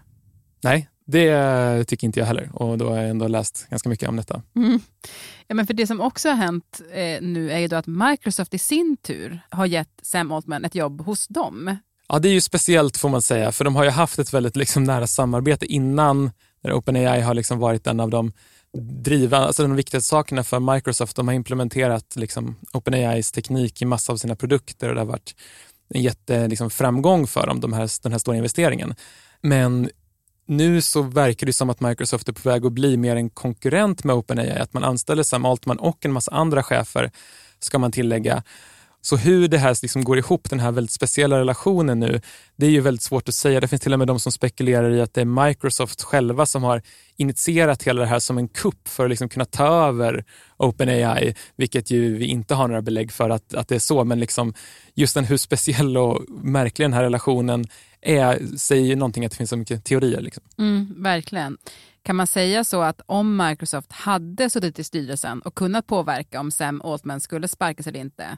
Nej, 0.64 0.90
det 1.06 1.86
tycker 1.86 2.08
inte 2.08 2.20
jag 2.20 2.28
heller 2.28 2.50
och 2.54 2.78
då 2.78 2.90
har 2.90 2.98
jag 2.98 3.10
ändå 3.10 3.28
läst 3.28 3.68
ganska 3.70 3.90
mycket 3.90 4.10
om 4.10 4.16
detta. 4.16 4.42
Mm. 4.56 4.80
Ja, 5.48 5.56
men 5.56 5.68
för 5.68 5.74
Det 5.74 5.88
som 5.88 6.02
också 6.02 6.30
har 6.30 6.36
hänt 6.36 6.82
eh, 6.94 7.22
nu 7.22 7.52
är 7.52 7.60
ju 7.60 7.68
då 7.68 7.76
att 7.76 7.88
Microsoft 7.88 8.54
i 8.54 8.58
sin 8.58 8.98
tur 8.98 9.40
har 9.50 9.66
gett 9.66 10.00
Sam 10.02 10.32
Altman 10.32 10.66
ett 10.66 10.76
jobb 10.76 11.02
hos 11.02 11.28
dem. 11.28 11.78
Ja, 12.08 12.20
det 12.20 12.30
är 12.30 12.34
ju 12.34 12.42
speciellt 12.42 12.98
får 12.98 13.10
man 13.10 13.22
säga, 13.22 13.52
för 13.52 13.66
de 13.66 13.76
har 13.76 13.84
ju 13.84 13.90
haft 13.90 14.20
ett 14.20 14.34
väldigt 14.34 14.56
liksom, 14.56 14.84
nära 14.84 15.08
samarbete 15.08 15.66
innan, 15.66 16.32
när 16.64 16.74
OpenAI 16.74 17.22
har 17.22 17.34
liksom 17.34 17.60
varit 17.60 17.88
en 17.88 18.00
av 18.00 18.10
de 18.10 18.32
driva, 18.78 19.38
alltså 19.38 19.64
de 19.64 19.76
viktigaste 19.76 20.10
sakerna 20.10 20.44
för 20.44 20.74
Microsoft. 20.74 21.16
De 21.16 21.28
har 21.28 21.36
implementerat 21.36 22.16
liksom, 22.16 22.56
OpenAIs 22.74 23.32
teknik 23.32 23.82
i 23.82 23.86
massa 23.86 24.14
av 24.14 24.18
sina 24.18 24.36
produkter 24.36 24.90
och 24.90 24.96
det 24.96 25.02
har 25.02 25.06
varit 25.06 25.36
en 25.90 26.02
jätteframgång 26.02 27.22
liksom, 27.22 27.42
för 27.42 27.48
dem, 27.48 27.60
de 27.60 27.74
här, 27.74 27.90
den 28.04 28.12
här 28.12 28.20
stora 28.20 28.38
investeringen. 28.38 28.96
Men 29.42 29.90
nu 30.46 30.82
så 30.82 31.02
verkar 31.02 31.48
det 31.48 31.54
som 31.54 31.70
att 31.70 31.82
Microsoft 31.82 32.30
är 32.30 32.34
på 32.34 32.50
väg 32.50 32.66
att 32.66 32.74
bli 32.74 32.98
mer 32.98 33.16
en 33.16 33.30
konkurrent 33.30 34.04
med 34.04 34.16
OpenAI, 34.16 34.60
att 34.60 34.74
man 34.74 34.84
anställer 34.84 35.24
Sam 35.24 35.46
Altman 35.46 35.80
och 35.80 36.06
en 36.06 36.12
massa 36.12 36.32
andra 36.32 36.64
chefer, 36.64 37.12
ska 37.60 37.80
man 37.80 37.92
tillägga. 37.92 38.44
Så 39.06 39.18
hur 39.18 39.48
det 39.48 39.58
här 39.58 39.78
liksom 39.82 40.04
går 40.04 40.18
ihop, 40.18 40.50
den 40.50 40.60
här 40.60 40.72
väldigt 40.72 40.92
speciella 40.92 41.40
relationen 41.40 42.00
nu, 42.00 42.22
det 42.56 42.66
är 42.66 42.70
ju 42.70 42.82
väldigt 42.82 43.04
svårt 43.04 43.30
att 43.30 43.36
säga. 43.36 43.60
Det 43.60 43.68
finns 43.68 43.82
till 43.82 43.94
och 43.94 44.00
med 44.00 44.08
de 44.08 44.20
som 44.20 44.32
spekulerar 44.32 44.92
i 44.92 45.02
att 45.02 45.14
det 45.14 45.22
är 45.22 45.46
Microsoft 45.46 46.04
själva 46.04 46.46
som 46.46 46.64
har 46.64 46.82
initierat 47.18 47.84
hela 47.84 48.02
det 48.02 48.08
här 48.08 48.20
som 48.20 48.38
en 48.38 48.48
kupp 48.48 48.88
för 48.88 49.04
att 49.04 49.10
liksom 49.10 49.30
kunna 49.30 49.46
ta 49.46 49.88
över 49.88 50.26
OpenAI, 50.58 51.36
vilket 51.56 51.92
ju 51.92 52.18
vi 52.18 52.26
inte 52.26 52.56
har 52.56 52.68
några 52.68 52.82
belägg 52.82 53.12
för 53.12 53.30
att, 53.30 53.54
att 53.54 53.68
det 53.68 53.76
är 53.76 53.80
så. 53.80 54.04
Men 54.04 54.20
liksom 54.20 54.54
just 54.94 55.14
den 55.14 55.26
hur 55.26 55.38
speciell 55.38 55.98
och 55.98 56.22
märklig 56.30 56.86
den 56.86 56.94
här 56.94 57.04
relationen 57.04 57.66
är, 58.02 58.58
säger 58.58 58.86
ju 58.86 58.96
någonting 58.96 59.26
att 59.26 59.32
det 59.32 59.38
finns 59.38 59.50
så 59.50 59.58
mycket 59.58 59.84
teorier. 59.84 60.22
Liksom. 60.22 60.44
Mm, 60.58 61.04
verkligen. 61.04 61.58
Kan 62.04 62.16
man 62.16 62.28
säga 62.28 62.64
så 62.64 62.82
att 62.82 63.02
om 63.06 63.38
Microsoft 63.38 63.92
hade 63.92 64.50
suttit 64.50 64.80
i 64.80 64.84
styrelsen 64.84 65.42
och 65.42 65.56
kunnat 65.56 65.88
påverka 65.88 66.40
om 66.40 66.52
Sam 66.52 66.82
Altman 66.82 67.22
skulle 67.22 67.48
sparkas 67.48 67.88
eller 67.88 68.00
inte, 68.00 68.38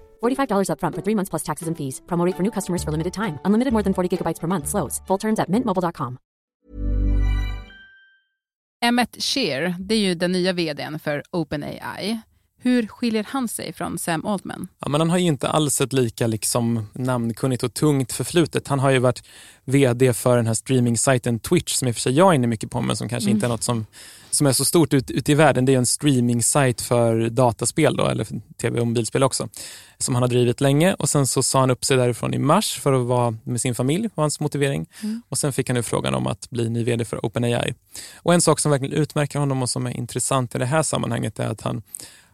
$45 0.21 0.69
upfront 0.69 0.95
for 0.95 1.01
three 1.01 1.15
months 1.15 1.29
plus 1.29 1.43
taxes 1.43 1.67
and 1.67 1.77
fees. 1.77 2.01
Promote 2.07 2.35
for 2.35 2.43
new 2.43 2.51
customers 2.51 2.83
for 2.83 2.91
limited 2.91 3.13
time. 3.13 3.39
Unlimited 3.45 3.73
more 3.73 3.83
than 3.83 3.93
40 3.93 4.17
gigabytes 4.17 4.39
per 4.39 4.47
month. 4.47 4.67
Slows. 4.67 5.01
Full 5.07 5.19
terms 5.19 5.39
at 5.39 5.49
mintmobile.com. 5.49 6.17
Emmet 8.83 9.23
Shear, 9.23 9.75
det 9.79 9.95
är 9.95 9.99
ju 9.99 10.15
den 10.15 10.31
nya 10.31 10.53
vdn 10.53 10.99
för 10.99 11.23
OpenAI. 11.31 12.21
Hur 12.63 12.87
skiljer 12.87 13.25
han 13.29 13.47
sig 13.47 13.73
från 13.73 13.97
Sam 13.97 14.25
Altman? 14.25 14.67
Ja, 14.79 14.89
men 14.89 15.01
han 15.01 15.09
har 15.09 15.17
ju 15.17 15.25
inte 15.25 15.47
alls 15.47 15.81
ett 15.81 15.93
lika 15.93 16.27
liksom, 16.27 16.87
namnkunnigt 16.93 17.63
och 17.63 17.73
tungt 17.73 18.11
förflutet. 18.11 18.67
Han 18.67 18.79
har 18.79 18.89
ju 18.89 18.99
varit 18.99 19.23
vd 19.65 20.13
för 20.13 20.37
den 20.37 20.47
här 20.47 20.53
streaming-sajten 20.53 21.39
Twitch 21.39 21.73
som 21.73 21.87
i 21.87 21.91
och 21.91 21.95
för 21.95 22.01
sig 22.01 22.13
jag 22.13 22.29
är 22.29 22.33
inne 22.33 22.47
mycket 22.47 22.71
på 22.71 22.81
men 22.81 22.95
som 22.95 23.09
kanske 23.09 23.29
mm. 23.29 23.37
inte 23.37 23.47
är 23.47 23.49
något 23.49 23.63
som, 23.63 23.85
som 24.31 24.47
är 24.47 24.51
så 24.51 24.65
stort 24.65 24.93
ute 24.93 25.13
ut 25.13 25.29
i 25.29 25.33
världen. 25.33 25.65
Det 25.65 25.73
är 25.73 25.77
en 25.77 25.85
streaming-sajt 25.85 26.81
för 26.81 27.29
dataspel 27.29 27.95
då, 27.95 28.07
eller 28.07 28.27
tv 28.61 28.79
och 28.79 28.87
mobilspel 28.87 29.23
också 29.23 29.49
som 30.03 30.15
han 30.15 30.21
har 30.23 30.27
drivit 30.27 30.61
länge 30.61 30.93
och 30.93 31.09
sen 31.09 31.27
så 31.27 31.43
sa 31.43 31.59
han 31.59 31.71
upp 31.71 31.85
sig 31.85 31.97
därifrån 31.97 32.33
i 32.33 32.37
mars 32.37 32.79
för 32.79 32.93
att 32.93 33.07
vara 33.07 33.35
med 33.43 33.61
sin 33.61 33.75
familj, 33.75 34.09
var 34.15 34.23
hans 34.23 34.39
motivering. 34.39 34.85
Mm. 35.03 35.21
Och 35.29 35.37
sen 35.37 35.53
fick 35.53 35.69
han 35.69 35.75
nu 35.75 35.83
frågan 35.83 36.13
om 36.13 36.27
att 36.27 36.49
bli 36.49 36.69
ny 36.69 36.83
vd 36.83 37.05
för 37.05 37.25
OpenAI. 37.25 37.73
Och 38.15 38.33
en 38.33 38.41
sak 38.41 38.59
som 38.59 38.71
verkligen 38.71 38.93
utmärker 38.93 39.39
honom 39.39 39.61
och 39.61 39.69
som 39.69 39.87
är 39.87 39.97
intressant 39.97 40.55
i 40.55 40.57
det 40.57 40.65
här 40.65 40.83
sammanhanget 40.83 41.39
är 41.39 41.47
att 41.47 41.61
han 41.61 41.81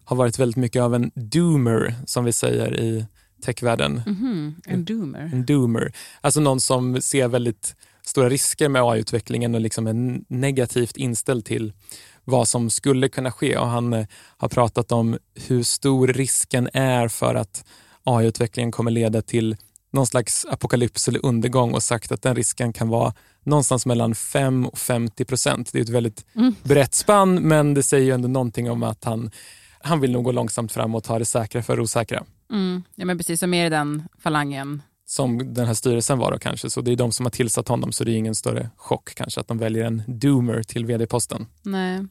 har 0.08 0.16
varit 0.16 0.40
väldigt 0.40 0.58
mycket 0.58 0.82
av 0.82 0.96
en 0.96 1.12
doomer, 1.16 1.96
som 2.06 2.26
vi 2.26 2.34
säger 2.34 2.80
i 2.80 3.06
techvärlden. 3.42 4.02
Mm 4.06 4.18
-hmm. 4.18 4.54
En 4.66 4.86
doomer? 4.86 5.30
En 5.34 5.46
doomer. 5.46 5.92
Alltså 6.22 6.40
någon 6.40 6.62
som 6.62 7.02
ser 7.02 7.28
väldigt 7.28 7.76
stora 8.04 8.30
risker 8.30 8.70
med 8.70 8.82
AI-utvecklingen 8.82 9.56
och 9.56 9.62
liksom 9.62 9.88
är 9.88 10.20
negativt 10.34 10.98
inställd 10.98 11.46
till 11.46 11.74
vad 12.24 12.48
som 12.48 12.70
skulle 12.70 13.10
kunna 13.10 13.32
ske. 13.32 13.58
Och 13.58 13.68
han 13.68 13.94
eh, 13.94 14.06
har 14.38 14.50
pratat 14.50 14.92
om 14.92 15.18
hur 15.48 15.64
stor 15.64 16.08
risken 16.08 16.70
är 16.74 17.08
för 17.08 17.36
att 17.36 17.66
AI-utvecklingen 18.04 18.72
kommer 18.72 18.92
leda 18.92 19.22
till 19.22 19.58
någon 19.92 20.08
slags 20.08 20.46
apokalyps 20.46 21.08
eller 21.08 21.26
undergång 21.26 21.74
och 21.74 21.84
sagt 21.84 22.12
att 22.12 22.22
den 22.22 22.36
risken 22.36 22.74
kan 22.74 22.90
vara 22.90 23.14
någonstans 23.44 23.86
mellan 23.86 24.16
5 24.16 24.66
och 24.66 24.78
50 24.78 25.26
procent. 25.26 25.70
Det 25.72 25.80
är 25.80 25.84
ett 25.84 25.90
väldigt 25.90 26.26
mm. 26.36 26.56
brett 26.64 26.94
spann 26.94 27.36
men 27.36 27.74
det 27.74 27.84
säger 27.84 28.06
ju 28.06 28.12
ändå 28.12 28.28
någonting 28.28 28.72
om 28.72 28.84
att 28.84 29.04
han 29.04 29.32
han 29.80 30.00
vill 30.00 30.12
nog 30.12 30.24
gå 30.24 30.32
långsamt 30.32 30.72
fram 30.72 30.96
och 30.96 31.04
ta 31.04 31.20
det 31.20 31.26
säkra 31.26 31.64
för 31.64 31.76
det 31.76 31.82
osäkra. 31.82 32.24
Mm. 32.52 32.84
Ja, 32.96 33.06
men 33.06 33.18
precis, 33.18 33.40
som 33.40 33.54
är 33.54 33.66
i 33.66 33.70
den 33.70 34.04
falangen. 34.20 34.82
Som 35.06 35.54
den 35.54 35.68
här 35.68 35.74
styrelsen 35.74 36.18
var 36.18 36.32
då 36.32 36.40
kanske, 36.40 36.70
så 36.70 36.82
det 36.82 36.92
är 36.92 36.96
de 36.96 37.12
som 37.12 37.26
har 37.26 37.32
tillsatt 37.32 37.68
honom 37.68 37.92
så 37.92 38.04
det 38.04 38.12
är 38.12 38.16
ingen 38.16 38.36
större 38.36 38.70
chock 38.78 39.16
kanske 39.16 39.40
att 39.40 39.48
de 39.48 39.58
väljer 39.58 39.86
en 39.86 40.04
doomer 40.08 40.64
till 40.64 40.86
vd-posten. 40.86 41.46
Nej. 41.62 42.06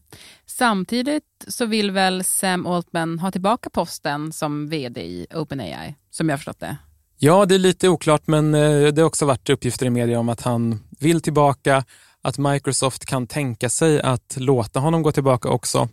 Samtidigt 0.47 1.25
så 1.49 1.67
vill 1.67 1.91
väl 1.91 2.25
Sam 2.25 2.67
Altman 2.67 3.19
ha 3.19 3.31
tillbaka 3.31 3.71
posten 3.71 4.33
som 4.33 4.69
vd 4.69 5.01
i 5.01 5.27
OpenAI, 5.35 5.95
som 6.11 6.29
jag 6.29 6.39
förstått 6.39 6.61
det. 6.61 6.77
Ja, 7.19 7.47
det 7.47 7.55
är 7.55 7.59
lite 7.59 7.89
oklart 7.89 8.23
men 8.27 8.55
eh, 8.55 8.93
det 8.93 9.03
har 9.03 9.07
också 9.07 9.27
varit 9.27 9.51
uppgifter 9.51 9.87
i 9.87 9.91
media 9.91 10.19
om 10.19 10.29
att 10.29 10.43
han 10.43 10.81
vill 10.99 11.21
tillbaka, 11.21 11.85
att 12.23 12.39
Microsoft 12.39 13.05
kan 13.05 13.27
tänka 13.27 13.69
sig 13.69 14.01
att 14.01 14.37
låta 14.37 14.81
honom 14.81 15.03
gå 15.03 15.13
tillbaka 15.13 15.49
också. 15.49 15.89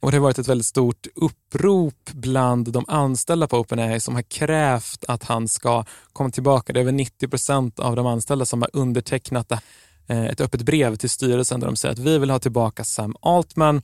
Och 0.00 0.10
det 0.10 0.16
har 0.16 0.22
varit 0.22 0.38
ett 0.38 0.48
väldigt 0.48 0.66
stort 0.66 1.06
upprop 1.14 2.10
bland 2.12 2.72
de 2.72 2.84
anställda 2.88 3.48
på 3.48 3.58
OpenAI 3.58 4.00
som 4.00 4.14
har 4.14 4.22
krävt 4.22 5.04
att 5.08 5.24
han 5.24 5.48
ska 5.48 5.84
komma 6.12 6.30
tillbaka. 6.30 6.72
Det 6.72 6.78
är 6.78 6.82
över 6.82 6.92
90 6.92 7.28
procent 7.28 7.78
av 7.78 7.96
de 7.96 8.06
anställda 8.06 8.44
som 8.44 8.62
har 8.62 8.70
undertecknat 8.72 9.52
eh, 9.52 10.24
ett 10.24 10.40
öppet 10.40 10.62
brev 10.62 10.96
till 10.96 11.10
styrelsen 11.10 11.60
där 11.60 11.66
de 11.66 11.76
säger 11.76 11.92
att 11.92 11.98
vi 11.98 12.18
vill 12.18 12.30
ha 12.30 12.38
tillbaka 12.38 12.84
Sam 12.84 13.16
Altman 13.22 13.82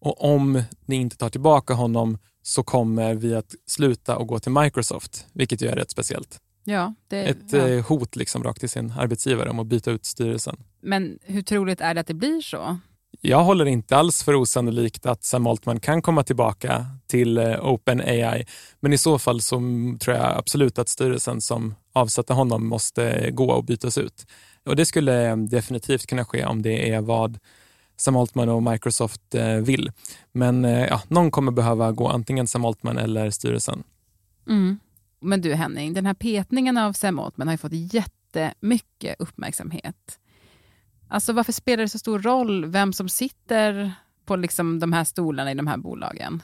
och 0.00 0.24
om 0.34 0.62
ni 0.86 0.96
inte 0.96 1.16
tar 1.16 1.30
tillbaka 1.30 1.74
honom 1.74 2.18
så 2.42 2.62
kommer 2.62 3.14
vi 3.14 3.34
att 3.34 3.54
sluta 3.66 4.16
och 4.16 4.26
gå 4.26 4.38
till 4.38 4.52
Microsoft, 4.52 5.26
vilket 5.32 5.62
ju 5.62 5.68
är 5.68 5.76
rätt 5.76 5.90
speciellt. 5.90 6.40
Ja, 6.64 6.94
det, 7.08 7.22
Ett 7.22 7.52
ja. 7.52 7.68
Eh, 7.68 7.86
hot 7.86 8.16
liksom 8.16 8.44
rakt 8.44 8.60
till 8.60 8.68
sin 8.68 8.92
arbetsgivare 8.98 9.50
om 9.50 9.58
att 9.58 9.66
byta 9.66 9.90
ut 9.90 10.04
styrelsen. 10.04 10.56
Men 10.80 11.18
hur 11.22 11.42
troligt 11.42 11.80
är 11.80 11.94
det 11.94 12.00
att 12.00 12.06
det 12.06 12.14
blir 12.14 12.40
så? 12.40 12.78
Jag 13.20 13.44
håller 13.44 13.66
inte 13.66 13.96
alls 13.96 14.22
för 14.22 14.34
osannolikt 14.34 15.06
att 15.06 15.24
Sam 15.24 15.46
Altman 15.46 15.80
kan 15.80 16.02
komma 16.02 16.22
tillbaka 16.24 16.86
till 17.06 17.38
eh, 17.38 17.64
OpenAI, 17.64 18.46
men 18.80 18.92
i 18.92 18.98
så 18.98 19.18
fall 19.18 19.40
så 19.40 19.56
tror 20.00 20.16
jag 20.16 20.38
absolut 20.38 20.78
att 20.78 20.88
styrelsen 20.88 21.40
som 21.40 21.74
avsatte 21.92 22.32
honom 22.32 22.66
måste 22.66 23.30
gå 23.30 23.52
och 23.52 23.64
bytas 23.64 23.98
ut. 23.98 24.26
Och 24.64 24.76
det 24.76 24.86
skulle 24.86 25.30
eh, 25.30 25.36
definitivt 25.36 26.06
kunna 26.06 26.24
ske 26.24 26.44
om 26.44 26.62
det 26.62 26.90
är 26.92 27.00
vad 27.00 27.38
Sam 27.96 28.16
Altman 28.16 28.48
och 28.48 28.62
Microsoft 28.62 29.34
eh, 29.34 29.54
vill. 29.54 29.92
Men 30.32 30.64
ja, 30.64 31.02
någon 31.08 31.30
kommer 31.30 31.52
behöva 31.52 31.92
gå, 31.92 32.08
antingen 32.08 32.46
Sam 32.46 32.64
Altman 32.64 32.98
eller 32.98 33.30
styrelsen. 33.30 33.82
Mm. 34.48 34.78
Men 35.20 35.40
du 35.40 35.54
Henning, 35.54 35.94
den 35.94 36.06
här 36.06 36.14
petningen 36.14 36.78
av 36.78 36.92
Sam 36.92 37.18
Altman 37.18 37.48
har 37.48 37.54
ju 37.54 37.58
fått 37.58 37.72
jättemycket 37.72 39.16
uppmärksamhet. 39.18 40.18
Alltså 41.08 41.32
varför 41.32 41.52
spelar 41.52 41.82
det 41.82 41.88
så 41.88 41.98
stor 41.98 42.18
roll 42.18 42.66
vem 42.66 42.92
som 42.92 43.08
sitter 43.08 43.92
på 44.26 44.36
liksom 44.36 44.78
de 44.78 44.92
här 44.92 45.04
stolarna 45.04 45.50
i 45.50 45.54
de 45.54 45.66
här 45.66 45.76
bolagen? 45.76 46.42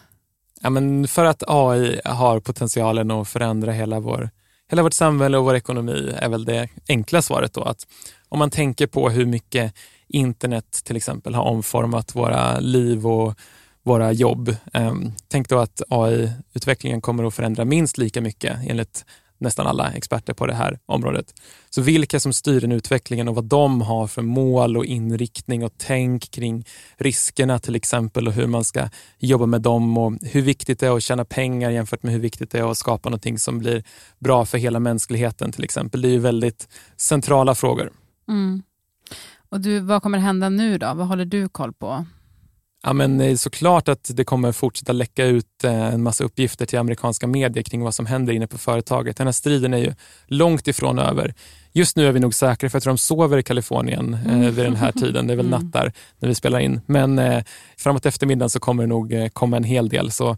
Ja, 0.60 0.70
men 0.70 1.08
för 1.08 1.24
att 1.24 1.42
AI 1.46 2.00
har 2.04 2.40
potentialen 2.40 3.10
att 3.10 3.28
förändra 3.28 3.72
hela, 3.72 4.00
vår, 4.00 4.30
hela 4.70 4.82
vårt 4.82 4.92
samhälle 4.92 5.38
och 5.38 5.44
vår 5.44 5.54
ekonomi 5.54 6.12
är 6.16 6.28
väl 6.28 6.44
det 6.44 6.68
enkla 6.88 7.22
svaret 7.22 7.52
då. 7.52 7.62
Att 7.62 7.86
om 8.28 8.38
man 8.38 8.50
tänker 8.50 8.86
på 8.86 9.10
hur 9.10 9.26
mycket 9.26 9.74
internet 10.08 10.80
till 10.84 10.96
exempel 10.96 11.34
har 11.34 11.44
omformat 11.44 12.16
våra 12.16 12.60
liv 12.60 13.06
och 13.06 13.34
våra 13.82 14.12
jobb. 14.12 14.56
Ehm, 14.72 15.12
tänk 15.28 15.48
då 15.48 15.58
att 15.58 15.82
AI-utvecklingen 15.88 17.00
kommer 17.00 17.24
att 17.24 17.34
förändra 17.34 17.64
minst 17.64 17.98
lika 17.98 18.20
mycket 18.20 18.58
enligt 18.66 19.04
nästan 19.44 19.66
alla 19.66 19.92
experter 19.92 20.34
på 20.34 20.46
det 20.46 20.54
här 20.54 20.78
området. 20.86 21.34
Så 21.70 21.82
vilka 21.82 22.20
som 22.20 22.32
styr 22.32 22.60
den 22.60 22.72
utvecklingen 22.72 23.28
och 23.28 23.34
vad 23.34 23.44
de 23.44 23.80
har 23.80 24.06
för 24.06 24.22
mål 24.22 24.76
och 24.76 24.84
inriktning 24.84 25.64
och 25.64 25.72
tänk 25.76 26.30
kring 26.30 26.64
riskerna 26.96 27.58
till 27.58 27.74
exempel 27.74 28.28
och 28.28 28.32
hur 28.32 28.46
man 28.46 28.64
ska 28.64 28.88
jobba 29.18 29.46
med 29.46 29.60
dem 29.60 29.98
och 29.98 30.12
hur 30.22 30.42
viktigt 30.42 30.78
det 30.78 30.86
är 30.86 30.96
att 30.96 31.02
tjäna 31.02 31.24
pengar 31.24 31.70
jämfört 31.70 32.02
med 32.02 32.12
hur 32.12 32.20
viktigt 32.20 32.50
det 32.50 32.58
är 32.58 32.70
att 32.70 32.78
skapa 32.78 33.08
någonting 33.08 33.38
som 33.38 33.58
blir 33.58 33.84
bra 34.18 34.44
för 34.46 34.58
hela 34.58 34.80
mänskligheten 34.80 35.52
till 35.52 35.64
exempel. 35.64 36.02
Det 36.02 36.08
är 36.08 36.12
ju 36.12 36.18
väldigt 36.18 36.68
centrala 36.96 37.54
frågor. 37.54 37.90
Mm. 38.28 38.62
Och 39.48 39.60
du, 39.60 39.80
vad 39.80 40.02
kommer 40.02 40.18
hända 40.18 40.48
nu 40.48 40.78
då? 40.78 40.94
Vad 40.94 41.06
håller 41.06 41.24
du 41.24 41.48
koll 41.48 41.72
på? 41.72 42.06
Ja, 42.86 42.92
men 42.92 43.20
eh, 43.20 43.36
såklart 43.36 43.88
att 43.88 44.10
det 44.14 44.24
kommer 44.24 44.52
fortsätta 44.52 44.92
läcka 44.92 45.24
ut 45.24 45.64
eh, 45.64 45.94
en 45.94 46.02
massa 46.02 46.24
uppgifter 46.24 46.66
till 46.66 46.78
amerikanska 46.78 47.26
medier 47.26 47.64
kring 47.64 47.82
vad 47.82 47.94
som 47.94 48.06
händer 48.06 48.32
inne 48.32 48.46
på 48.46 48.58
företaget. 48.58 49.16
Den 49.16 49.26
här 49.26 49.32
striden 49.32 49.74
är 49.74 49.78
ju 49.78 49.94
långt 50.26 50.68
ifrån 50.68 50.98
över. 50.98 51.34
Just 51.72 51.96
nu 51.96 52.06
är 52.06 52.12
vi 52.12 52.20
nog 52.20 52.34
säkra 52.34 52.70
för 52.70 52.76
jag 52.76 52.82
tror 52.82 52.92
de 52.92 52.98
sover 52.98 53.38
i 53.38 53.42
Kalifornien 53.42 54.14
eh, 54.14 54.34
mm. 54.34 54.54
vid 54.54 54.64
den 54.64 54.76
här 54.76 54.92
tiden. 55.00 55.26
Det 55.26 55.32
är 55.32 55.36
väl 55.36 55.46
mm. 55.46 55.60
natt 55.60 55.72
där 55.72 55.92
när 56.18 56.28
vi 56.28 56.34
spelar 56.34 56.60
in. 56.60 56.80
Men 56.86 57.18
eh, 57.18 57.44
framåt 57.76 58.06
eftermiddagen 58.06 58.50
så 58.50 58.60
kommer 58.60 58.82
det 58.82 58.86
nog 58.86 59.30
komma 59.32 59.56
en 59.56 59.64
hel 59.64 59.88
del. 59.88 60.10
Så 60.10 60.36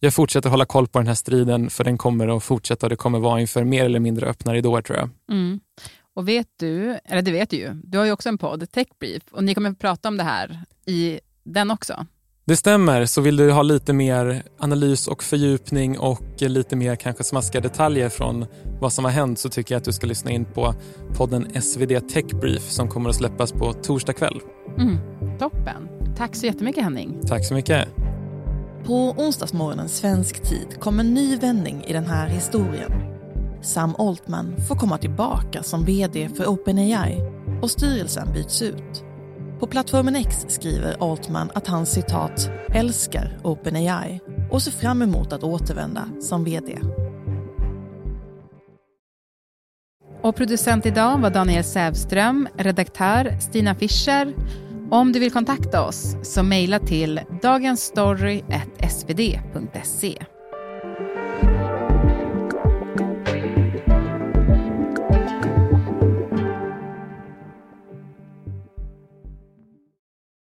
jag 0.00 0.14
fortsätter 0.14 0.50
hålla 0.50 0.64
koll 0.64 0.88
på 0.88 0.98
den 0.98 1.08
här 1.08 1.14
striden 1.14 1.70
för 1.70 1.84
den 1.84 1.98
kommer 1.98 2.36
att 2.36 2.44
fortsätta 2.44 2.86
och 2.86 2.90
det 2.90 2.96
kommer 2.96 3.18
vara 3.18 3.40
inför 3.40 3.64
mer 3.64 3.84
eller 3.84 4.00
mindre 4.00 4.26
öppna 4.26 4.54
ridåer 4.54 4.82
tror 4.82 4.98
jag. 4.98 5.10
Mm. 5.30 5.60
Och 6.14 6.28
vet 6.28 6.48
du, 6.56 6.98
eller 7.04 7.22
det 7.22 7.32
vet 7.32 7.50
du 7.50 7.56
ju, 7.56 7.70
du 7.84 7.98
har 7.98 8.04
ju 8.04 8.12
också 8.12 8.28
en 8.28 8.38
podd, 8.38 8.70
Techbrief, 8.70 9.22
och 9.30 9.44
ni 9.44 9.54
kommer 9.54 9.70
att 9.70 9.78
prata 9.78 10.08
om 10.08 10.16
det 10.16 10.24
här 10.24 10.60
i 10.86 11.20
den 11.44 11.70
också? 11.70 12.06
Det 12.44 12.56
stämmer, 12.56 13.06
så 13.06 13.20
vill 13.20 13.36
du 13.36 13.52
ha 13.52 13.62
lite 13.62 13.92
mer 13.92 14.42
analys 14.58 15.08
och 15.08 15.22
fördjupning 15.22 15.98
och 15.98 16.22
lite 16.38 16.76
mer 16.76 16.96
kanske 16.96 17.24
smaskiga 17.24 17.60
detaljer 17.60 18.08
från 18.08 18.46
vad 18.80 18.92
som 18.92 19.04
har 19.04 19.12
hänt 19.12 19.38
så 19.38 19.48
tycker 19.48 19.74
jag 19.74 19.78
att 19.80 19.84
du 19.84 19.92
ska 19.92 20.06
lyssna 20.06 20.30
in 20.30 20.44
på 20.44 20.74
podden 21.16 21.62
SvD 21.62 22.08
Tech 22.08 22.24
Brief 22.24 22.62
som 22.62 22.88
kommer 22.88 23.10
att 23.10 23.16
släppas 23.16 23.52
på 23.52 23.72
torsdag 23.72 24.12
kväll. 24.12 24.40
Mm, 24.78 24.98
toppen. 25.38 25.88
Tack 26.16 26.36
så 26.36 26.46
jättemycket 26.46 26.84
Henning. 26.84 27.20
Tack 27.26 27.46
så 27.46 27.54
mycket. 27.54 27.88
På 28.84 29.10
onsdagsmorgonen 29.10 29.88
svensk 29.88 30.42
tid 30.42 30.80
kom 30.80 31.00
en 31.00 31.14
ny 31.14 31.36
vändning 31.36 31.84
i 31.86 31.92
den 31.92 32.06
här 32.06 32.28
historien. 32.28 32.92
Sam 33.62 33.94
Altman 33.98 34.54
får 34.68 34.74
komma 34.74 34.98
tillbaka 34.98 35.62
som 35.62 35.84
VD 35.84 36.28
för 36.36 36.46
OpenAI 36.46 37.18
och 37.62 37.70
styrelsen 37.70 38.32
byts 38.32 38.62
ut. 38.62 39.11
På 39.62 39.66
plattformen 39.66 40.16
X 40.16 40.46
skriver 40.48 41.12
Altman 41.12 41.50
att 41.54 41.66
han 41.66 41.86
citat 41.86 42.50
älskar 42.74 43.38
OpenAI 43.44 44.20
och 44.50 44.62
ser 44.62 44.70
fram 44.70 45.02
emot 45.02 45.32
att 45.32 45.42
återvända 45.42 46.08
som 46.20 46.44
VD. 46.44 46.78
Och 50.22 50.36
producent 50.36 50.86
idag 50.86 51.18
var 51.18 51.30
Daniel 51.30 51.64
Sävström, 51.64 52.48
redaktör 52.56 53.36
Stina 53.40 53.74
Fischer. 53.74 54.34
Om 54.90 55.12
du 55.12 55.20
vill 55.20 55.32
kontakta 55.32 55.86
oss 55.86 56.16
så 56.22 56.42
mejla 56.42 56.78
till 56.78 57.20
dagensstory.svd.se. 57.42 60.18